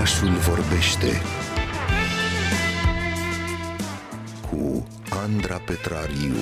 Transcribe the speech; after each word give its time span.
Orașul 0.00 0.28
vorbește 0.28 1.20
cu 4.50 4.86
Andra 5.10 5.56
Petrariu. 5.56 6.34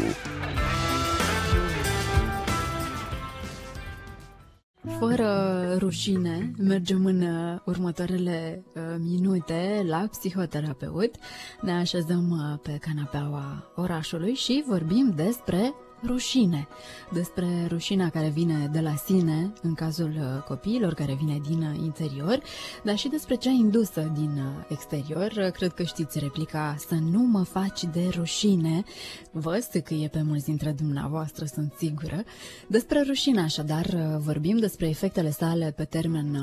Fără 4.98 5.74
rușine, 5.78 6.52
mergem 6.58 7.04
în 7.04 7.22
uh, 7.22 7.58
următoarele 7.64 8.64
uh, 8.74 8.82
minute 8.98 9.84
la 9.88 10.08
psihoterapeut. 10.10 11.14
Ne 11.60 11.72
așezăm 11.72 12.30
uh, 12.30 12.58
pe 12.62 12.78
canapeaua 12.80 13.72
orașului 13.74 14.34
și 14.34 14.64
vorbim 14.66 15.12
despre 15.16 15.74
rușine, 16.06 16.68
despre 17.12 17.66
rușinea 17.68 18.08
care 18.08 18.28
vine 18.28 18.68
de 18.72 18.80
la 18.80 18.94
sine 18.94 19.52
în 19.62 19.74
cazul 19.74 20.12
uh, 20.18 20.42
copiilor, 20.42 20.94
care 20.94 21.14
vine 21.14 21.40
din 21.48 21.62
uh, 21.62 21.82
interior, 21.82 22.42
dar 22.82 22.96
și 22.96 23.08
despre 23.08 23.34
cea 23.34 23.50
indusă 23.50 24.12
din 24.14 24.30
uh, 24.36 24.64
exterior. 24.68 25.50
Cred 25.52 25.72
că 25.72 25.82
știți 25.82 26.18
replica 26.18 26.74
să 26.88 26.94
nu 26.94 27.20
mă 27.20 27.42
faci 27.42 27.84
de 27.84 28.08
rușine. 28.16 28.82
Vă 29.30 29.66
e 29.88 30.08
pe 30.08 30.22
mulți 30.22 30.44
dintre 30.44 30.70
dumneavoastră, 30.70 31.44
sunt 31.44 31.72
sigură. 31.78 32.24
Despre 32.68 33.02
rușine, 33.06 33.40
așadar, 33.40 34.16
vorbim 34.18 34.58
despre 34.58 34.88
efectele 34.88 35.30
sale 35.30 35.72
pe 35.76 35.84
termen 35.84 36.36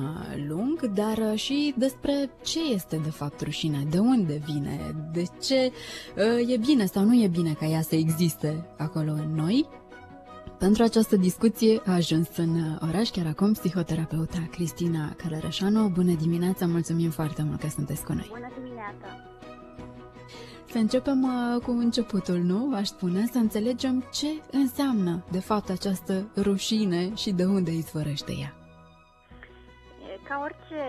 lung, 0.48 0.86
dar 0.86 1.36
și 1.36 1.74
despre 1.78 2.30
ce 2.44 2.60
este 2.74 3.00
de 3.04 3.10
fapt 3.10 3.42
rușinea, 3.42 3.80
de 3.90 3.98
unde 3.98 4.42
vine, 4.46 4.96
de 5.14 5.24
ce 5.42 5.72
e 6.48 6.58
bine 6.58 6.86
sau 6.86 7.04
nu 7.04 7.24
e 7.24 7.28
bine 7.28 7.54
ca 7.54 7.66
ea 7.66 7.82
să 7.82 7.96
existe 7.96 8.66
acolo 8.78 9.12
în 9.12 9.34
noi 9.36 9.45
noi. 9.46 9.68
Pentru 10.58 10.84
această 10.84 11.16
discuție 11.16 11.82
a 11.86 11.94
ajuns 11.94 12.28
în 12.38 12.78
oraș 12.82 13.10
chiar 13.10 13.26
acum 13.26 13.54
psihoterapeuta 13.54 14.48
Cristina 14.52 15.14
Călărășanu. 15.18 15.88
Bună 15.88 16.14
dimineața, 16.14 16.66
mulțumim 16.66 17.10
foarte 17.10 17.44
mult 17.44 17.60
că 17.60 17.68
sunteți 17.68 18.04
cu 18.04 18.14
noi. 18.14 18.28
Bună 18.34 18.52
dimineața! 18.62 19.08
Să 20.72 20.78
începem 20.78 21.24
uh, 21.24 21.62
cu 21.62 21.72
începutul, 21.72 22.38
nu? 22.38 22.76
Aș 22.76 22.88
spune, 22.88 23.30
să 23.32 23.38
înțelegem 23.38 24.04
ce 24.14 24.28
înseamnă, 24.52 25.24
de 25.32 25.40
fapt, 25.40 25.70
această 25.70 26.28
rușine 26.38 27.12
și 27.16 27.32
de 27.32 27.46
unde 27.46 27.72
izvorăște 27.72 28.32
ea. 28.40 28.65
Ca 30.30 30.36
orice 30.48 30.84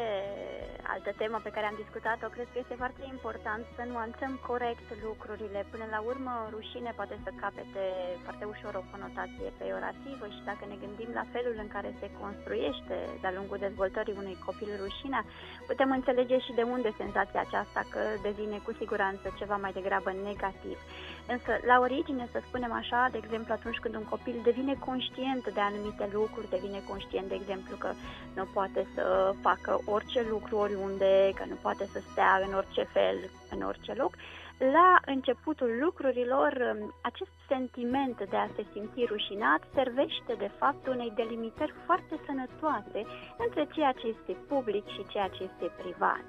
altă 0.94 1.10
temă 1.20 1.38
pe 1.42 1.54
care 1.54 1.66
am 1.66 1.80
discutat-o, 1.82 2.28
cred 2.34 2.48
că 2.52 2.58
este 2.60 2.80
foarte 2.82 3.02
important 3.14 3.62
să 3.76 3.82
nuanțăm 3.94 4.32
corect 4.50 4.88
lucrurile. 5.06 5.60
Până 5.72 5.86
la 5.94 6.00
urmă, 6.10 6.32
rușine 6.54 6.90
poate 7.00 7.16
să 7.24 7.30
capete 7.42 7.84
foarte 8.24 8.44
ușor 8.54 8.72
o 8.78 8.88
conotație 8.92 9.48
peiorativă 9.60 10.26
și 10.34 10.46
dacă 10.50 10.62
ne 10.68 10.76
gândim 10.84 11.10
la 11.18 11.24
felul 11.34 11.56
în 11.64 11.68
care 11.74 11.90
se 12.00 12.08
construiește 12.22 12.96
de-a 13.20 13.36
lungul 13.38 13.58
dezvoltării 13.66 14.20
unui 14.22 14.36
copil 14.46 14.70
rușinea, 14.82 15.22
putem 15.70 15.90
înțelege 15.98 16.36
și 16.46 16.56
de 16.58 16.64
unde 16.74 16.90
senzația 17.02 17.40
aceasta 17.46 17.80
că 17.92 18.02
devine 18.26 18.58
cu 18.66 18.72
siguranță 18.80 19.26
ceva 19.40 19.56
mai 19.64 19.72
degrabă 19.78 20.10
negativ. 20.28 20.78
Însă, 21.28 21.52
la 21.66 21.78
origine, 21.80 22.28
să 22.32 22.40
spunem 22.46 22.72
așa, 22.72 23.08
de 23.12 23.18
exemplu, 23.22 23.52
atunci 23.52 23.78
când 23.78 23.94
un 23.94 24.04
copil 24.04 24.36
devine 24.42 24.74
conștient 24.74 25.44
de 25.54 25.60
anumite 25.60 26.08
lucruri, 26.12 26.50
devine 26.50 26.80
conștient, 26.88 27.28
de 27.28 27.34
exemplu, 27.34 27.76
că 27.76 27.90
nu 28.34 28.44
poate 28.52 28.86
să 28.94 29.34
facă 29.40 29.80
orice 29.84 30.26
lucru 30.30 30.56
oriunde, 30.56 31.32
că 31.34 31.44
nu 31.48 31.54
poate 31.62 31.84
să 31.92 32.00
stea 32.10 32.42
în 32.46 32.54
orice 32.54 32.82
fel, 32.82 33.16
în 33.50 33.62
orice 33.62 33.92
loc, 33.92 34.12
la 34.58 35.00
începutul 35.04 35.78
lucrurilor, 35.80 36.76
acest 37.00 37.30
sentiment 37.48 38.16
de 38.30 38.36
a 38.36 38.48
se 38.56 38.64
simți 38.72 39.04
rușinat 39.04 39.60
servește 39.74 40.34
de 40.38 40.50
fapt 40.58 40.86
unei 40.86 41.12
delimitări 41.14 41.74
foarte 41.84 42.20
sănătoase 42.26 43.00
între 43.38 43.66
ceea 43.72 43.92
ce 43.92 44.06
este 44.06 44.32
public 44.48 44.86
și 44.86 45.06
ceea 45.08 45.28
ce 45.28 45.42
este 45.42 45.70
privat. 45.82 46.24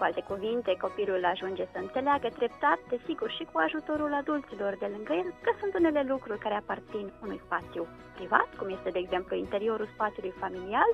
Cu 0.00 0.06
alte 0.06 0.30
cuvinte, 0.32 0.76
copilul 0.86 1.24
ajunge 1.24 1.64
să 1.72 1.78
înțeleagă 1.78 2.28
treptat, 2.38 2.78
desigur, 2.88 3.30
și 3.30 3.44
cu 3.52 3.58
ajutorul 3.66 4.12
adulților 4.14 4.72
de 4.82 4.88
lângă 4.94 5.12
el, 5.12 5.28
că 5.44 5.50
sunt 5.60 5.72
unele 5.74 6.02
lucruri 6.12 6.38
care 6.44 6.54
aparțin 6.54 7.06
unui 7.24 7.40
spațiu 7.44 7.82
privat, 8.16 8.48
cum 8.58 8.68
este, 8.76 8.90
de 8.90 8.98
exemplu, 8.98 9.36
interiorul 9.36 9.88
spațiului 9.94 10.38
familial, 10.42 10.90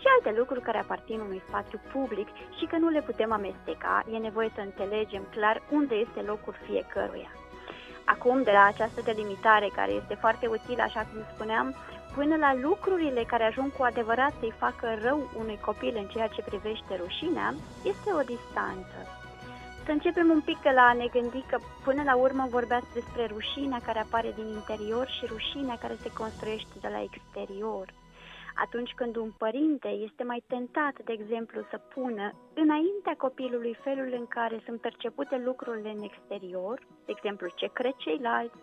și 0.00 0.06
alte 0.14 0.38
lucruri 0.38 0.66
care 0.68 0.78
aparțin 0.78 1.20
unui 1.20 1.42
spațiu 1.48 1.78
public 1.92 2.28
și 2.58 2.64
că 2.70 2.76
nu 2.76 2.88
le 2.88 3.02
putem 3.02 3.32
amesteca, 3.32 4.04
e 4.12 4.16
nevoie 4.16 4.50
să 4.54 4.60
înțelegem 4.60 5.24
clar 5.30 5.62
unde 5.70 5.94
este 5.94 6.20
locul 6.20 6.54
fiecăruia. 6.66 7.30
Acum, 8.14 8.42
de 8.42 8.50
la 8.50 8.64
această 8.64 9.00
delimitare, 9.04 9.68
care 9.74 9.92
este 9.92 10.14
foarte 10.14 10.46
utilă, 10.46 10.82
așa 10.82 11.00
cum 11.00 11.20
spuneam, 11.34 11.74
până 12.14 12.36
la 12.36 12.54
lucrurile 12.54 13.22
care 13.26 13.44
ajung 13.44 13.72
cu 13.76 13.82
adevărat 13.82 14.32
să-i 14.40 14.58
facă 14.58 14.86
rău 15.02 15.30
unui 15.38 15.58
copil 15.68 15.94
în 15.96 16.06
ceea 16.06 16.26
ce 16.26 16.42
privește 16.42 16.92
rușinea, 17.02 17.54
este 17.84 18.08
o 18.18 18.22
distanță. 18.32 18.98
Să 19.84 19.90
începem 19.90 20.30
un 20.30 20.40
pic 20.40 20.58
de 20.62 20.70
la 20.74 20.82
a 20.82 20.92
ne 20.92 21.06
gândi 21.06 21.44
că 21.50 21.58
până 21.84 22.02
la 22.02 22.16
urmă 22.16 22.46
vorbeați 22.50 22.92
despre 22.94 23.26
rușinea 23.26 23.80
care 23.86 23.98
apare 23.98 24.32
din 24.34 24.48
interior 24.58 25.06
și 25.16 25.26
rușinea 25.26 25.76
care 25.80 25.96
se 26.02 26.10
construiește 26.12 26.76
de 26.80 26.88
la 26.94 27.00
exterior. 27.08 27.86
Atunci 28.64 28.92
când 28.94 29.16
un 29.16 29.30
părinte 29.38 29.88
este 29.88 30.22
mai 30.24 30.42
tentat, 30.46 30.94
de 31.04 31.12
exemplu, 31.12 31.60
să 31.70 31.78
pună 31.78 32.32
înaintea 32.54 33.14
copilului 33.18 33.74
felul 33.74 34.12
în 34.18 34.26
care 34.26 34.62
sunt 34.64 34.80
percepute 34.80 35.36
lucrurile 35.44 35.90
în 35.90 36.02
exterior, 36.02 36.86
de 37.04 37.12
exemplu, 37.16 37.48
ce 37.54 37.70
cred 37.72 37.94
ceilalți, 37.96 38.58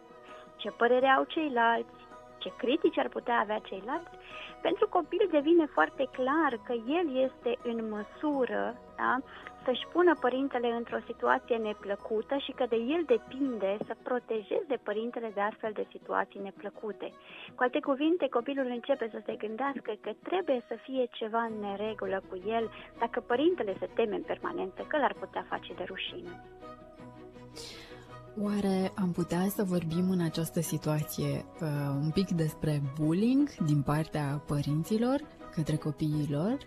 ce 0.56 0.70
părere 0.70 1.08
au 1.08 1.24
ceilalți, 1.24 2.05
ce 2.46 2.54
critici 2.58 2.98
ar 2.98 3.10
putea 3.10 3.40
avea 3.40 3.60
ceilalți, 3.60 4.18
pentru 4.62 4.88
copil 4.88 5.28
devine 5.32 5.66
foarte 5.66 6.06
clar 6.12 6.52
că 6.68 6.74
el 7.00 7.08
este 7.26 7.52
în 7.64 7.90
măsură 7.90 8.64
da, 8.98 9.20
să-și 9.66 9.88
pună 9.92 10.14
părintele 10.20 10.68
într-o 10.68 11.06
situație 11.06 11.56
neplăcută 11.56 12.38
și 12.38 12.52
că 12.52 12.66
de 12.70 12.76
el 12.76 13.04
depinde 13.06 13.78
să 13.88 13.96
protejeze 14.04 14.76
părintele 14.84 15.32
de 15.34 15.42
astfel 15.42 15.72
de 15.74 15.88
situații 15.92 16.40
neplăcute. 16.40 17.08
Cu 17.56 17.64
alte 17.64 17.80
cuvinte, 17.80 18.28
copilul 18.28 18.66
începe 18.66 19.10
să 19.12 19.20
se 19.26 19.36
gândească 19.36 19.92
că 20.02 20.12
trebuie 20.24 20.62
să 20.68 20.76
fie 20.82 21.06
ceva 21.12 21.42
în 21.42 21.60
neregulă 21.60 22.24
cu 22.30 22.36
el 22.48 22.70
dacă 23.00 23.20
părintele 23.20 23.76
se 23.80 23.90
teme 23.96 24.16
în 24.16 24.24
permanență 24.32 24.82
că 24.88 24.98
l-ar 24.98 25.14
putea 25.20 25.46
face 25.50 25.74
de 25.74 25.84
rușine. 25.84 26.34
Oare 28.42 28.92
am 28.96 29.12
putea 29.12 29.44
să 29.48 29.64
vorbim 29.64 30.10
în 30.10 30.22
această 30.22 30.62
situație 30.62 31.46
uh, 31.62 31.68
un 32.04 32.12
pic 32.14 32.30
despre 32.30 32.82
bullying 33.00 33.50
din 33.66 33.82
partea 33.82 34.42
părinților 34.48 35.20
către 35.56 35.76
copiilor? 35.76 36.58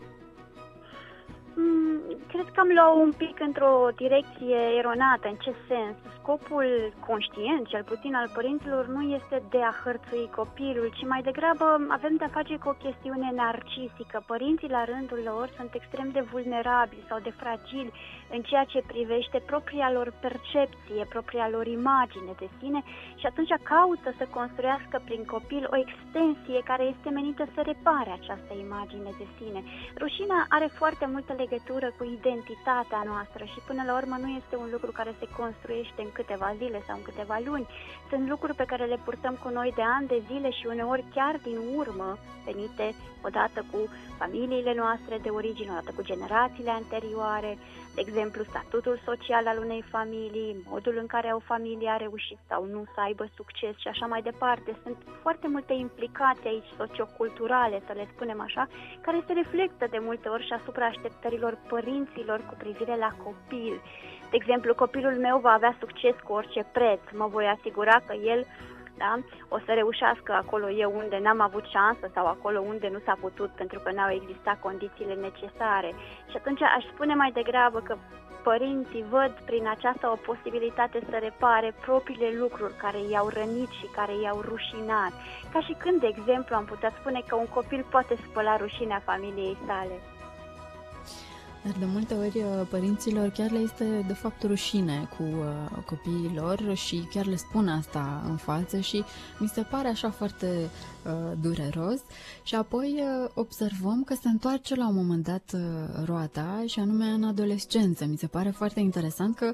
Mm, 1.55 2.01
cred 2.29 2.47
că 2.55 2.61
am 2.61 2.69
luat 2.75 2.95
un 3.07 3.13
pic 3.13 3.37
într-o 3.41 3.89
direcție 3.97 4.59
eronată. 4.79 5.29
În 5.29 5.37
ce 5.45 5.53
sens? 5.69 5.97
Scopul 6.29 6.93
conștient, 7.07 7.67
cel 7.67 7.85
puțin 7.93 8.15
al 8.15 8.29
părinților, 8.35 8.87
nu 8.87 9.03
este 9.19 9.43
de 9.51 9.61
a 9.71 9.73
hărțui 9.85 10.31
copilul, 10.41 10.89
ci 10.97 11.05
mai 11.13 11.23
degrabă 11.23 11.67
avem 11.89 12.15
de-a 12.17 12.37
face 12.39 12.57
cu 12.57 12.69
o 12.69 12.81
chestiune 12.85 13.29
narcisică. 13.35 14.23
Părinții, 14.27 14.75
la 14.77 14.85
rândul 14.85 15.21
lor, 15.31 15.47
sunt 15.57 15.71
extrem 15.75 16.09
de 16.17 16.21
vulnerabili 16.33 17.09
sau 17.09 17.19
de 17.27 17.33
fragili 17.41 17.93
în 18.35 18.41
ceea 18.49 18.65
ce 18.73 18.91
privește 18.93 19.39
propria 19.51 19.89
lor 19.93 20.09
percepție, 20.21 21.03
propria 21.15 21.49
lor 21.55 21.67
imagine 21.67 22.33
de 22.43 22.49
sine 22.59 22.81
și 23.21 23.27
atunci 23.27 23.53
caută 23.63 24.09
să 24.19 24.25
construiască 24.39 24.97
prin 25.05 25.23
copil 25.35 25.65
o 25.73 25.77
extensie 25.85 26.61
care 26.71 26.85
este 26.95 27.09
menită 27.19 27.45
să 27.55 27.61
repare 27.71 28.11
această 28.11 28.53
imagine 28.67 29.11
de 29.21 29.27
sine. 29.37 29.61
Rușina 30.03 30.39
are 30.49 30.69
foarte 30.81 31.07
multă 31.13 31.33
legătură 31.43 31.89
cu 31.99 32.05
identitatea 32.19 33.03
noastră 33.11 33.43
și 33.53 33.61
până 33.69 33.83
la 33.87 33.95
urmă 34.01 34.17
nu 34.25 34.29
este 34.41 34.55
un 34.63 34.69
lucru 34.75 34.91
care 34.99 35.13
se 35.21 35.27
construiește 35.41 36.01
în 36.07 36.13
câteva 36.21 36.49
zile 36.61 36.81
sau 36.87 36.97
în 36.97 37.07
câteva 37.09 37.37
luni. 37.49 37.67
Sunt 38.11 38.29
lucruri 38.29 38.61
pe 38.61 38.71
care 38.71 38.85
le 38.85 38.99
purtăm 39.05 39.35
cu 39.43 39.49
noi 39.59 39.71
de 39.79 39.85
ani 39.97 40.11
de 40.13 40.23
zile 40.31 40.51
și 40.59 40.67
uneori 40.75 41.05
chiar 41.15 41.35
din 41.43 41.59
urmă, 41.81 42.09
venite 42.45 42.87
odată 43.27 43.61
cu 43.73 43.79
familiile 44.19 44.75
noastre 44.75 45.19
de 45.23 45.29
origine, 45.29 45.71
odată 45.71 45.93
cu 45.97 46.03
generațiile 46.11 46.71
anterioare, 46.71 47.53
de 47.99 48.05
exemplu, 48.09 48.43
statutul 48.45 48.97
social 49.05 49.47
al 49.47 49.59
unei 49.65 49.83
familii, 49.91 50.63
modul 50.75 50.97
în 51.03 51.07
care 51.07 51.31
o 51.35 51.47
familie 51.53 51.91
a 51.91 51.97
reușit 51.97 52.39
sau 52.49 52.65
nu 52.65 52.85
să 52.95 53.01
aibă 53.01 53.25
succes 53.37 53.75
și 53.79 53.89
așa 53.89 54.07
mai 54.07 54.23
departe. 54.23 54.71
Sunt 54.83 54.97
foarte 55.23 55.49
multe 55.49 55.73
implicații 55.73 56.49
aici 56.49 56.77
socioculturale, 56.77 57.83
să 57.87 57.93
le 57.93 58.09
spunem 58.15 58.41
așa, 58.41 58.69
care 59.01 59.25
se 59.27 59.33
reflectă 59.33 59.87
de 59.91 59.99
multe 60.09 60.29
ori 60.29 60.47
și 60.47 60.53
asupra 60.53 60.85
așteptărilor 60.87 61.59
părinților 61.69 62.39
cu 62.49 62.55
privire 62.59 62.97
la 62.97 63.11
copil. 63.25 63.75
De 64.31 64.37
exemplu, 64.41 64.75
copilul 64.75 65.17
meu 65.27 65.39
va 65.39 65.53
avea 65.53 65.77
succes 65.79 66.15
cu 66.25 66.33
orice 66.33 66.63
preț. 66.73 67.01
Mă 67.13 67.27
voi 67.27 67.47
asigura 67.57 67.97
că 68.07 68.15
el 68.15 68.47
da? 68.99 69.13
o 69.49 69.59
să 69.59 69.73
reușească 69.73 70.33
acolo 70.33 70.71
eu 70.71 70.91
unde 70.97 71.19
n-am 71.19 71.41
avut 71.41 71.65
șansă 71.65 72.11
sau 72.15 72.27
acolo 72.27 72.61
unde 72.61 72.89
nu 72.93 73.01
s-a 73.05 73.17
putut 73.21 73.51
pentru 73.51 73.79
că 73.85 73.91
n-au 73.93 74.11
existat 74.11 74.61
condițiile 74.61 75.15
necesare. 75.15 75.91
Și 76.31 76.37
atunci 76.37 76.63
aș 76.63 76.85
spune 76.93 77.15
mai 77.15 77.31
degrabă 77.33 77.79
că 77.81 77.97
părinții 78.43 79.05
văd 79.11 79.33
prin 79.45 79.69
aceasta 79.69 80.13
o 80.13 80.23
posibilitate 80.31 80.99
să 81.11 81.17
repare 81.21 81.75
propriile 81.81 82.31
lucruri 82.39 82.75
care 82.85 83.01
i-au 83.11 83.29
rănit 83.29 83.71
și 83.79 83.87
care 83.97 84.15
i-au 84.23 84.41
rușinat. 84.41 85.13
Ca 85.53 85.61
și 85.61 85.75
când, 85.83 86.01
de 86.01 86.07
exemplu, 86.07 86.57
am 86.57 86.65
putea 86.65 86.93
spune 86.99 87.21
că 87.29 87.35
un 87.35 87.47
copil 87.47 87.87
poate 87.91 88.15
spăla 88.27 88.57
rușinea 88.57 89.03
familiei 89.05 89.57
sale. 89.67 89.97
Dar 91.65 91.75
de 91.79 91.85
multe 91.85 92.15
ori 92.15 92.37
uh, 92.39 92.67
părinților 92.69 93.29
chiar 93.29 93.51
le 93.51 93.59
este 93.59 94.05
de 94.07 94.13
fapt 94.13 94.43
rușine 94.43 95.09
cu 95.17 95.23
uh, 95.23 95.83
copiii 95.87 96.33
lor 96.35 96.75
și 96.75 97.09
chiar 97.11 97.27
le 97.27 97.37
spun 97.37 97.69
asta 97.69 98.23
în 98.29 98.37
față 98.37 98.79
și 98.79 99.05
mi 99.39 99.49
se 99.49 99.63
pare 99.63 99.89
așa 99.89 100.11
foarte 100.11 100.71
uh, 101.07 101.13
dureros 101.41 102.01
și 102.43 102.55
apoi 102.55 102.95
uh, 102.99 103.31
observăm 103.35 104.03
că 104.05 104.15
se 104.15 104.29
întoarce 104.29 104.75
la 104.75 104.89
un 104.89 104.95
moment 104.95 105.25
dat 105.25 105.51
uh, 105.55 105.61
roata 106.05 106.63
și 106.67 106.81
anume 106.81 107.05
în 107.07 107.25
adolescență. 107.25 108.05
Mi 108.05 108.17
se 108.17 108.27
pare 108.27 108.51
foarte 108.51 108.81
interesant 108.81 109.37
că 109.37 109.53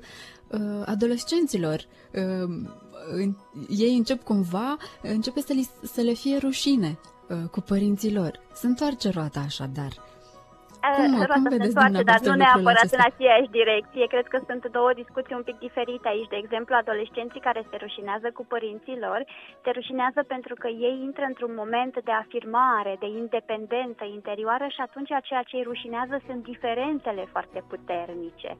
uh, 0.48 0.82
adolescenților 0.84 1.86
uh, 2.14 2.66
în, 3.12 3.36
ei 3.68 3.96
încep 3.96 4.22
cumva, 4.22 4.76
începe 5.02 5.40
să, 5.40 5.52
li, 5.52 5.70
să 5.92 6.00
le 6.00 6.12
fie 6.12 6.36
rușine 6.36 6.98
uh, 7.28 7.48
cu 7.50 7.60
părinții 7.60 8.12
lor. 8.12 8.40
Se 8.54 8.66
întoarce 8.66 9.10
roata 9.10 9.40
așadar. 9.40 10.13
Cum, 10.96 11.12
roata 11.16 11.34
cum 11.34 11.42
se 11.44 11.54
vedeți 11.56 11.74
întoarce, 11.74 12.02
dar 12.10 12.18
nu 12.20 12.28
dumneavoastră 12.30 12.42
neapărat 12.44 12.84
lucrul 12.84 12.98
în 12.98 13.06
acesta? 13.06 13.10
aceeași 13.12 13.50
direcție. 13.58 14.04
Cred 14.14 14.26
că 14.32 14.38
sunt 14.48 14.62
două 14.78 14.90
discuții 15.02 15.38
un 15.40 15.46
pic 15.48 15.58
diferite 15.66 16.06
aici. 16.14 16.32
De 16.34 16.40
exemplu, 16.42 16.72
adolescenții 16.74 17.46
care 17.48 17.60
se 17.70 17.76
rușinează 17.84 18.28
cu 18.36 18.42
părinții 18.54 19.02
lor, 19.06 19.20
se 19.64 19.70
rușinează 19.78 20.20
pentru 20.34 20.54
că 20.62 20.68
ei 20.86 20.96
intră 21.08 21.24
într-un 21.30 21.54
moment 21.60 21.94
de 22.08 22.14
afirmare, 22.22 22.92
de 23.04 23.08
independență 23.22 24.04
interioară 24.18 24.66
și 24.74 24.80
atunci 24.86 25.12
ceea 25.28 25.44
ce 25.48 25.56
îi 25.56 25.68
rușinează 25.70 26.16
sunt 26.26 26.40
diferențele 26.52 27.24
foarte 27.34 27.60
puternice. 27.72 28.50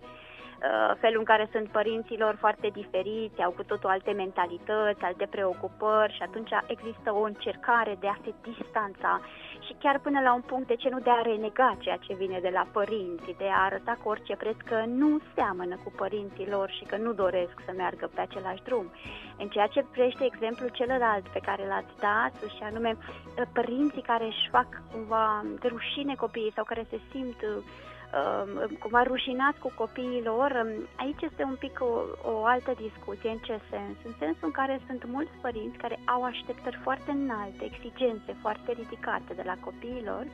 Uh, 0.65 0.95
felul 1.01 1.19
în 1.19 1.25
care 1.25 1.49
sunt 1.53 1.69
părinților 1.69 2.37
foarte 2.39 2.69
diferiți, 2.73 3.43
au 3.43 3.51
cu 3.51 3.63
totul 3.63 3.91
alte 3.91 4.13
mentalități, 4.13 5.03
alte 5.03 5.27
preocupări 5.31 6.15
și 6.17 6.23
atunci 6.23 6.51
există 6.67 7.15
o 7.15 7.23
încercare 7.23 7.97
de 8.01 8.09
a 8.09 8.17
se 8.25 8.35
distanța 8.43 9.21
și 9.67 9.75
chiar 9.79 9.99
până 9.99 10.21
la 10.21 10.35
un 10.35 10.41
punct, 10.41 10.67
de 10.67 10.75
ce 10.75 10.89
nu, 10.89 10.99
de 10.99 11.11
a 11.11 11.23
renega 11.23 11.77
ceea 11.79 11.97
ce 11.97 12.15
vine 12.15 12.39
de 12.43 12.51
la 12.53 12.67
părinți, 12.73 13.35
de 13.39 13.49
a 13.53 13.65
arăta 13.65 13.99
cu 14.03 14.09
orice 14.09 14.37
preț 14.37 14.57
că 14.65 14.85
nu 14.87 15.21
seamănă 15.35 15.77
cu 15.85 15.93
părinții 15.97 16.51
lor 16.51 16.71
și 16.71 16.85
că 16.85 16.97
nu 16.97 17.13
doresc 17.13 17.57
să 17.67 17.73
meargă 17.77 18.11
pe 18.15 18.21
același 18.21 18.63
drum. 18.63 18.87
În 19.39 19.49
ceea 19.49 19.67
ce 19.67 19.87
privește 19.91 20.25
exemplul 20.25 20.69
celălalt 20.69 21.29
pe 21.29 21.41
care 21.49 21.67
l-ați 21.67 21.99
dat, 21.99 22.35
și 22.57 22.63
anume 22.63 22.97
uh, 22.97 23.43
părinții 23.53 24.03
care 24.03 24.25
își 24.25 24.49
fac 24.51 24.69
cumva 24.93 25.45
de 25.61 25.69
rușine 25.69 26.15
copiii 26.15 26.53
sau 26.55 26.65
care 26.65 26.87
se 26.91 27.01
simt 27.11 27.43
uh, 27.43 27.65
uh, 28.15 28.79
cumva 28.79 29.03
rușinați 29.03 29.59
cu 29.59 29.73
copiii 29.75 30.23
lor, 30.25 30.51
um, 30.63 30.71
aici 30.97 31.23
este 31.23 31.43
un 31.43 31.57
pic 31.59 31.79
o, 31.81 31.93
o 32.33 32.45
altă 32.45 32.73
discuție. 32.87 33.31
În 33.31 33.39
ce 33.47 33.61
sens? 33.71 33.97
În 34.05 34.15
sensul 34.19 34.47
în 34.51 34.51
care 34.51 34.81
sunt 34.87 35.05
mulți 35.07 35.37
părinți 35.41 35.77
care 35.77 35.99
au 36.05 36.23
așteptări 36.23 36.79
foarte 36.83 37.11
înalte, 37.11 37.65
exigențe 37.65 38.37
foarte 38.41 38.73
ridicate 38.73 39.33
de 39.35 39.43
la 39.45 39.57
copiii 39.67 40.05
lor 40.05 40.27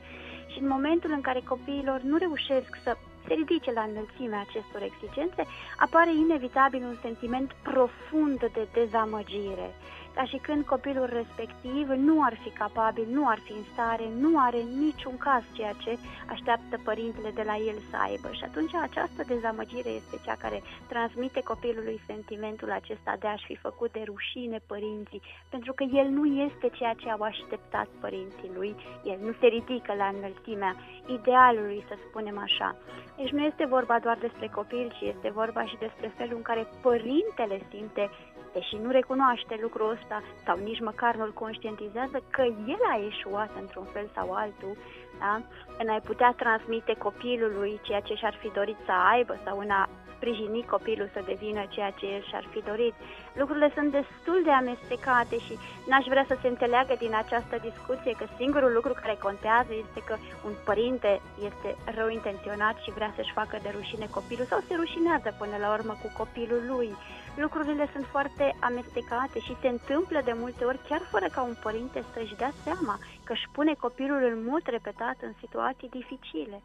și 0.51 0.59
în 0.59 0.67
momentul 0.67 1.11
în 1.11 1.21
care 1.21 1.41
copiilor 1.53 1.99
nu 2.01 2.17
reușesc 2.17 2.71
să 2.83 2.97
se 3.27 3.33
ridice 3.33 3.71
la 3.71 3.81
înălțimea 3.81 4.45
acestor 4.47 4.81
exigențe, 4.81 5.45
apare 5.77 6.11
inevitabil 6.15 6.83
un 6.83 6.97
sentiment 7.01 7.51
profund 7.63 8.39
de 8.39 8.67
dezamăgire 8.73 9.69
ca 10.15 10.23
și 10.25 10.37
când 10.37 10.65
copilul 10.65 11.09
respectiv 11.13 11.87
nu 11.87 12.23
ar 12.23 12.35
fi 12.43 12.49
capabil, 12.49 13.07
nu 13.11 13.27
ar 13.27 13.39
fi 13.45 13.51
în 13.51 13.63
stare, 13.73 14.05
nu 14.19 14.39
are 14.39 14.61
niciun 14.83 15.17
caz 15.17 15.43
ceea 15.51 15.73
ce 15.83 15.97
așteaptă 16.29 16.79
părintele 16.83 17.31
de 17.39 17.43
la 17.45 17.55
el 17.55 17.77
să 17.89 17.95
aibă. 18.07 18.29
Și 18.31 18.43
atunci 18.43 18.73
această 18.73 19.21
dezamăgire 19.27 19.89
este 19.89 20.15
cea 20.25 20.35
care 20.43 20.61
transmite 20.87 21.41
copilului 21.43 22.01
sentimentul 22.05 22.71
acesta 22.71 23.15
de 23.19 23.27
a-și 23.27 23.45
fi 23.45 23.55
făcut 23.55 23.91
de 23.91 24.03
rușine 24.05 24.59
părinții, 24.67 25.21
pentru 25.49 25.73
că 25.73 25.83
el 25.83 26.07
nu 26.07 26.25
este 26.25 26.67
ceea 26.77 26.93
ce 26.93 27.09
au 27.09 27.21
așteptat 27.21 27.87
părinții 27.99 28.51
lui, 28.55 28.75
el 29.03 29.17
nu 29.25 29.31
se 29.39 29.47
ridică 29.47 29.93
la 29.93 30.07
înălțimea 30.15 30.75
idealului, 31.17 31.83
să 31.87 31.95
spunem 32.07 32.37
așa. 32.37 32.75
Deci 33.17 33.29
nu 33.29 33.43
este 33.43 33.65
vorba 33.65 33.99
doar 33.99 34.17
despre 34.17 34.47
copil, 34.47 34.93
ci 34.97 35.01
este 35.13 35.29
vorba 35.29 35.65
și 35.65 35.77
despre 35.77 36.11
felul 36.17 36.35
în 36.35 36.41
care 36.41 36.67
părintele 36.81 37.57
simte 37.69 38.09
deși 38.53 38.75
nu 38.75 38.89
recunoaște 38.91 39.57
lucrul 39.61 39.89
ăsta 39.89 40.23
sau 40.45 40.57
nici 40.57 40.79
măcar 40.79 41.15
nu-l 41.15 41.33
conștientizează 41.33 42.23
că 42.29 42.41
el 42.41 42.81
a 42.93 43.05
eșuat 43.09 43.51
într-un 43.61 43.87
fel 43.93 44.09
sau 44.13 44.31
altul, 44.31 44.77
da? 45.23 45.41
în 45.81 45.89
a 45.89 45.99
putea 46.09 46.33
transmite 46.37 46.93
copilului 47.05 47.79
ceea 47.81 47.99
ce 48.07 48.13
și-ar 48.13 48.35
fi 48.41 48.49
dorit 48.59 48.77
să 48.85 48.91
aibă 49.13 49.33
sau 49.45 49.59
în 49.59 49.69
a 49.69 49.89
sprijini 50.21 50.71
copilul 50.75 51.09
să 51.13 51.21
devină 51.31 51.61
ceea 51.69 51.91
ce 51.99 52.05
el 52.15 52.23
și-ar 52.29 52.45
fi 52.53 52.59
dorit. 52.69 52.95
Lucrurile 53.39 53.69
sunt 53.75 53.89
destul 53.99 54.39
de 54.47 54.53
amestecate 54.61 55.37
și 55.45 55.53
n-aș 55.89 56.05
vrea 56.13 56.25
să 56.27 56.35
se 56.41 56.47
înțeleagă 56.47 56.93
din 57.03 57.13
această 57.23 57.55
discuție 57.67 58.13
că 58.19 58.25
singurul 58.39 58.71
lucru 58.77 58.93
care 59.01 59.25
contează 59.27 59.73
este 59.85 59.99
că 60.07 60.15
un 60.47 60.53
părinte 60.69 61.11
este 61.47 61.69
rău 61.97 62.09
intenționat 62.09 62.75
și 62.83 62.95
vrea 62.97 63.11
să-și 63.15 63.37
facă 63.39 63.55
de 63.61 63.69
rușine 63.77 64.07
copilul 64.17 64.47
sau 64.51 64.59
se 64.67 64.73
rușinează 64.81 65.29
până 65.41 65.55
la 65.63 65.69
urmă 65.77 65.93
cu 66.01 66.09
copilul 66.21 66.63
lui 66.73 66.89
lucrurile 67.35 67.89
sunt 67.93 68.05
foarte 68.05 68.55
amestecate 68.59 69.39
și 69.39 69.57
se 69.61 69.67
întâmplă 69.67 70.19
de 70.23 70.33
multe 70.35 70.63
ori 70.65 70.79
chiar 70.89 71.01
fără 71.11 71.27
ca 71.31 71.41
un 71.41 71.55
părinte 71.61 72.03
să-și 72.13 72.35
dea 72.35 72.51
seama 72.63 72.99
că 73.31 73.37
își 73.37 73.49
pune 73.51 73.73
copilul 73.73 74.23
în 74.35 74.43
mult 74.43 74.65
repetat 74.67 75.15
în 75.21 75.33
situații 75.39 75.89
dificile. 75.89 76.61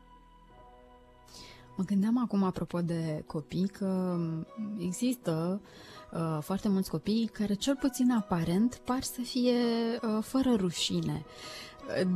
Mă 1.76 1.84
gândeam 1.84 2.22
acum, 2.22 2.42
apropo 2.42 2.80
de 2.80 3.22
copii, 3.26 3.68
că 3.68 4.16
există 4.78 5.60
uh, 6.12 6.38
foarte 6.40 6.68
mulți 6.68 6.90
copii 6.90 7.30
care, 7.32 7.54
cel 7.54 7.76
puțin 7.76 8.10
aparent, 8.12 8.74
par 8.84 9.02
să 9.02 9.20
fie 9.20 9.52
uh, 10.02 10.22
fără 10.22 10.54
rușine. 10.54 11.24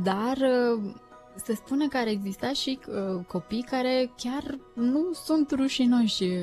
Dar 0.03 0.37
uh, 0.37 0.93
se 1.35 1.53
spune 1.55 1.87
că 1.87 1.97
ar 1.97 2.07
exista 2.07 2.53
și 2.53 2.79
uh, 2.87 3.25
copii 3.27 3.63
care 3.69 4.11
chiar 4.17 4.59
nu 4.73 5.13
sunt 5.13 5.51
rușinoși 5.51 6.23
uh, 6.23 6.39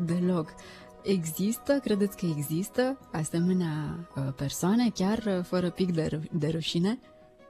deloc. 0.00 0.54
Există, 1.02 1.78
credeți 1.78 2.16
că 2.16 2.26
există 2.26 2.98
asemenea 3.12 4.08
uh, 4.16 4.22
persoane, 4.36 4.90
chiar 4.94 5.18
uh, 5.18 5.44
fără 5.44 5.70
pic 5.70 5.92
de, 5.92 6.06
ru- 6.06 6.38
de 6.38 6.48
rușine? 6.48 6.98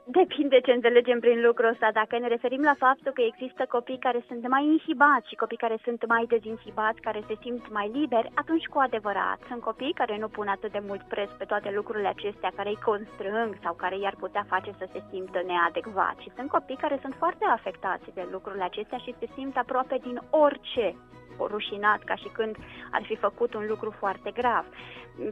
Depinde 0.05 0.59
ce 0.59 0.71
înțelegem 0.71 1.19
prin 1.19 1.41
lucrul 1.41 1.69
ăsta. 1.69 1.89
Dacă 1.93 2.17
ne 2.17 2.27
referim 2.27 2.61
la 2.61 2.75
faptul 2.77 3.11
că 3.11 3.21
există 3.21 3.65
copii 3.69 4.05
care 4.07 4.23
sunt 4.27 4.47
mai 4.47 4.63
inhibați 4.65 5.27
și 5.29 5.35
copii 5.35 5.63
care 5.65 5.77
sunt 5.83 6.07
mai 6.07 6.25
dezinhibați, 6.27 7.01
care 7.01 7.23
se 7.27 7.35
simt 7.41 7.71
mai 7.71 7.91
liberi, 7.93 8.31
atunci 8.33 8.65
cu 8.65 8.79
adevărat 8.79 9.39
sunt 9.47 9.61
copii 9.61 9.99
care 10.01 10.17
nu 10.17 10.27
pun 10.27 10.47
atât 10.47 10.71
de 10.71 10.83
mult 10.87 11.01
preț 11.01 11.29
pe 11.37 11.45
toate 11.45 11.71
lucrurile 11.75 12.07
acestea 12.07 12.51
care 12.55 12.69
îi 12.69 12.85
constrâng 12.89 13.51
sau 13.63 13.73
care 13.73 13.97
i-ar 13.97 14.15
putea 14.19 14.45
face 14.47 14.71
să 14.77 14.85
se 14.91 15.03
simtă 15.09 15.41
neadecvat. 15.45 16.15
Și 16.23 16.31
sunt 16.35 16.49
copii 16.49 16.83
care 16.83 16.97
sunt 17.01 17.15
foarte 17.17 17.45
afectați 17.45 18.13
de 18.13 18.27
lucrurile 18.31 18.63
acestea 18.63 18.97
și 18.97 19.15
se 19.19 19.27
simt 19.35 19.57
aproape 19.57 19.97
din 20.07 20.17
orice 20.29 20.95
rușinat, 21.39 22.03
ca 22.03 22.15
și 22.15 22.27
când 22.27 22.55
ar 22.91 23.03
fi 23.03 23.15
făcut 23.15 23.53
un 23.53 23.65
lucru 23.67 23.89
foarte 23.99 24.31
grav. 24.31 24.65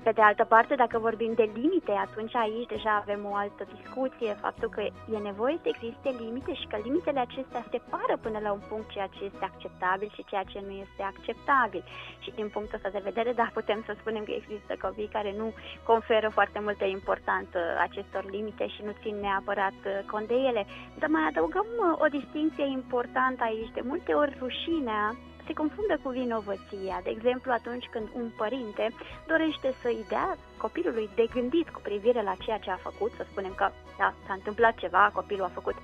Pe 0.04 0.12
de 0.12 0.22
altă 0.22 0.44
parte, 0.44 0.76
dacă 0.76 1.00
vorbim 1.00 1.34
de 1.34 1.50
limite, 1.54 1.92
atunci 1.92 2.36
aici 2.36 2.68
deja 2.68 2.94
avem 3.02 3.22
o 3.32 3.36
altă 3.36 3.64
discuție, 3.76 4.34
faptul 4.42 4.70
că 4.70 4.82
e 5.16 5.18
nevoie 5.18 5.60
să 5.62 5.68
existe 5.74 6.10
limite 6.24 6.54
și 6.54 6.68
că 6.68 6.78
limitele 6.84 7.20
acestea 7.20 7.66
separă 7.72 8.16
până 8.22 8.40
la 8.42 8.52
un 8.52 8.62
punct 8.70 8.90
ceea 8.90 9.10
ce 9.16 9.24
este 9.24 9.44
acceptabil 9.52 10.10
și 10.16 10.26
ceea 10.30 10.44
ce 10.44 10.60
nu 10.68 10.72
este 10.86 11.02
acceptabil. 11.12 11.84
Și 12.20 12.32
din 12.36 12.48
punctul 12.50 12.76
ăsta 12.76 12.90
de 12.90 13.08
vedere, 13.10 13.32
da, 13.34 13.48
putem 13.54 13.84
să 13.86 13.94
spunem 14.00 14.24
că 14.24 14.32
există 14.32 14.74
copii 14.82 15.16
care 15.18 15.34
nu 15.38 15.54
conferă 15.84 16.30
foarte 16.30 16.60
multă 16.60 16.86
importanță 16.86 17.60
acestor 17.80 18.24
limite 18.30 18.68
și 18.68 18.82
nu 18.86 18.94
țin 19.02 19.16
neapărat 19.20 19.80
cont 20.12 20.28
de 20.28 20.38
ele. 20.50 20.66
Dar 21.00 21.10
mai 21.10 21.26
adăugăm 21.28 21.68
o 22.04 22.08
distinție 22.20 22.68
importantă 22.68 23.44
aici. 23.44 23.74
De 23.74 23.82
multe 23.84 24.14
ori 24.14 24.38
rușinea 24.40 25.16
se 25.46 25.54
confundă 25.54 26.00
cu 26.04 26.10
vinovăția. 26.10 27.00
De 27.04 27.10
exemplu, 27.10 27.52
atunci 27.52 27.88
când 27.92 28.08
un 28.14 28.30
părinte 28.38 28.86
dorește 29.28 29.74
să-i 29.82 30.06
dea 30.08 30.38
copilului 30.58 31.10
de 31.16 31.26
gândit 31.34 31.70
cu 31.70 31.82
privire 31.82 32.22
la 32.22 32.36
ceea 32.44 32.58
ce 32.58 32.72
a 32.72 32.86
făcut, 32.88 33.12
să 33.18 33.26
spunem 33.32 33.54
că 33.56 33.70
da, 33.98 34.14
s-a 34.26 34.34
întâmplat 34.34 34.76
ceva, 34.76 35.12
copilul 35.14 35.46
a 35.46 35.58
făcut 35.60 35.76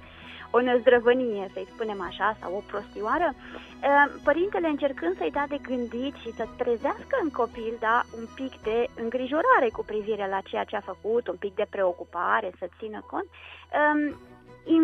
o 0.51 0.61
năzdrăvănie, 0.61 1.49
să-i 1.53 1.67
spunem 1.73 2.01
așa, 2.01 2.37
sau 2.41 2.55
o 2.55 2.63
prostioară, 2.67 3.33
părintele 4.23 4.67
încercând 4.67 5.17
să-i 5.17 5.31
dea 5.31 5.47
de 5.47 5.57
gândit 5.61 6.15
și 6.15 6.31
să 6.31 6.47
trezească 6.57 7.15
în 7.21 7.29
copil 7.29 7.73
da, 7.79 8.03
un 8.17 8.25
pic 8.35 8.61
de 8.61 8.87
îngrijorare 9.01 9.69
cu 9.71 9.83
privire 9.83 10.27
la 10.27 10.41
ceea 10.43 10.63
ce 10.63 10.75
a 10.75 10.89
făcut, 10.91 11.27
un 11.27 11.35
pic 11.35 11.55
de 11.55 11.65
preocupare, 11.69 12.51
să 12.59 12.69
țină 12.79 13.03
cont, 13.09 13.27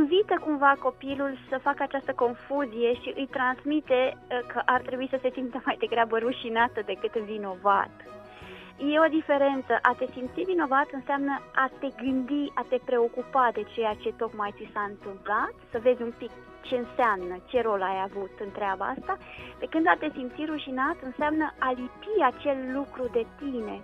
invită 0.04 0.36
cumva 0.46 0.74
copilul 0.88 1.32
să 1.50 1.66
facă 1.68 1.82
această 1.84 2.14
confuzie 2.24 2.92
și 3.02 3.10
îi 3.16 3.28
transmite 3.38 4.18
că 4.52 4.60
ar 4.66 4.82
trebui 4.82 5.08
să 5.14 5.18
se 5.22 5.30
simtă 5.34 5.62
mai 5.66 5.78
degrabă 5.80 6.18
rușinată 6.18 6.80
decât 6.86 7.14
vinovat. 7.32 7.96
E 8.92 9.06
o 9.06 9.16
diferență. 9.20 9.74
A 9.82 9.94
te 10.00 10.06
simți 10.14 10.42
vinovat 10.52 10.90
înseamnă 10.92 11.34
a 11.64 11.70
te 11.80 11.90
gândi, 12.02 12.52
a 12.54 12.64
te 12.70 12.78
preocupa 12.86 13.50
de 13.54 13.64
ceea 13.74 13.94
ce 14.02 14.10
tocmai 14.22 14.54
ți 14.58 14.72
s-a 14.74 14.84
întâmplat, 14.94 15.54
să 15.72 15.78
vezi 15.86 16.02
un 16.02 16.14
pic 16.18 16.32
ce 16.68 16.76
înseamnă, 16.76 17.36
ce 17.50 17.62
rol 17.62 17.82
ai 17.82 18.00
avut 18.08 18.34
în 18.46 18.52
treaba 18.52 18.86
asta, 18.86 19.18
pe 19.60 19.66
când 19.66 19.86
a 19.88 19.96
te 20.00 20.10
simți 20.16 20.46
rușinat 20.46 20.98
înseamnă 21.10 21.54
a 21.60 21.70
lipi 21.72 22.22
acel 22.32 22.58
lucru 22.78 23.04
de 23.12 23.26
tine. 23.40 23.76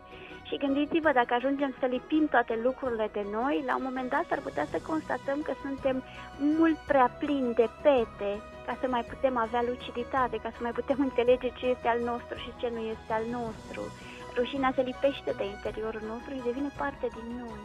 Și 0.50 0.58
gândiți-vă, 0.58 1.12
dacă 1.20 1.34
ajungem 1.34 1.76
să 1.80 1.86
lipim 1.86 2.28
toate 2.28 2.60
lucrurile 2.64 3.10
de 3.12 3.24
noi, 3.32 3.64
la 3.66 3.76
un 3.76 3.84
moment 3.84 4.10
dat 4.10 4.26
ar 4.30 4.40
putea 4.48 4.66
să 4.72 4.88
constatăm 4.88 5.40
că 5.42 5.54
suntem 5.66 6.04
mult 6.58 6.78
prea 6.92 7.08
plini 7.20 7.54
de 7.54 7.68
pete 7.82 8.32
ca 8.66 8.78
să 8.82 8.88
mai 8.88 9.04
putem 9.12 9.38
avea 9.38 9.64
luciditate, 9.70 10.38
ca 10.44 10.50
să 10.56 10.60
mai 10.62 10.72
putem 10.72 10.98
înțelege 11.00 11.50
ce 11.58 11.66
este 11.66 11.88
al 11.88 12.00
nostru 12.12 12.38
și 12.44 12.52
ce 12.60 12.68
nu 12.76 12.82
este 12.94 13.12
al 13.14 13.26
nostru. 13.38 13.82
Rușinea 14.40 14.72
se 14.76 14.82
lipește 14.82 15.32
de 15.40 15.46
interiorul 15.46 16.04
nostru 16.12 16.32
și 16.34 16.48
devine 16.50 16.72
parte 16.82 17.08
din 17.18 17.28
noi. 17.42 17.62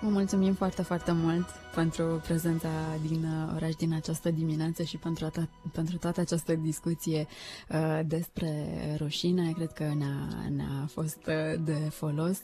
Vă 0.00 0.08
mulțumim 0.08 0.54
foarte, 0.54 0.82
foarte 0.82 1.12
mult 1.12 1.46
pentru 1.74 2.20
prezența 2.24 2.68
din 3.06 3.24
uh, 3.24 3.52
oraș 3.54 3.74
din 3.74 3.94
această 3.94 4.30
dimineață 4.30 4.82
și 4.82 4.96
pentru, 4.96 5.24
ata, 5.24 5.48
pentru 5.72 5.96
toată 5.96 6.20
această 6.20 6.54
discuție 6.54 7.26
uh, 7.68 8.00
despre 8.06 8.50
rușine. 8.98 9.52
Cred 9.56 9.72
că 9.72 9.82
ne-a, 9.98 10.48
ne-a 10.56 10.86
fost 10.86 11.18
uh, 11.26 11.60
de 11.64 11.72
folos 11.90 12.38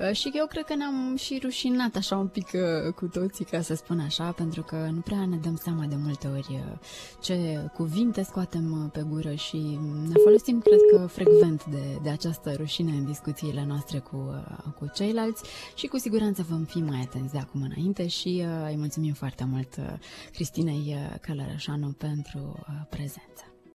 uh, 0.00 0.12
și 0.12 0.30
eu 0.34 0.46
cred 0.46 0.64
că 0.64 0.74
ne-am 0.74 1.16
și 1.16 1.38
rușinat 1.42 1.96
așa 1.96 2.16
un 2.16 2.26
pic 2.26 2.48
uh, 2.52 2.92
cu 2.92 3.06
toții, 3.06 3.44
ca 3.44 3.60
să 3.60 3.74
spun 3.74 4.00
așa, 4.00 4.32
pentru 4.32 4.62
că 4.62 4.88
nu 4.92 5.00
prea 5.00 5.26
ne 5.26 5.36
dăm 5.36 5.56
seama 5.56 5.84
de 5.84 5.96
multe 6.02 6.26
ori 6.26 6.48
uh, 6.50 6.78
ce 7.20 7.68
cuvinte 7.74 8.22
scoatem 8.22 8.82
uh, 8.84 8.90
pe 8.92 9.06
gură 9.08 9.34
și 9.34 9.78
ne 10.08 10.14
folosim, 10.24 10.60
cred 10.60 10.80
că, 10.92 11.06
frecvent 11.06 11.64
de, 11.64 11.98
de 12.02 12.10
această 12.10 12.52
rușine 12.56 12.92
în 12.92 13.04
discuțiile 13.04 13.64
noastre 13.68 13.98
cu, 13.98 14.16
uh, 14.16 14.72
cu 14.78 14.90
ceilalți 14.94 15.42
și 15.74 15.86
cu 15.86 15.98
siguranță 15.98 16.46
vom 16.48 16.64
fi 16.64 16.78
mai 16.78 16.93
atenți 17.00 17.32
de 17.32 17.38
acum 17.38 17.62
înainte 17.62 18.06
și 18.06 18.42
uh, 18.46 18.66
îi 18.68 18.76
mulțumim 18.76 19.12
foarte 19.12 19.44
mult 19.44 19.76
uh, 19.76 19.84
Cristinei 20.32 20.94
uh, 20.96 21.18
Călărășanu 21.20 21.88
pentru 21.88 22.38
uh, 22.38 22.86
prezență. 22.88 23.53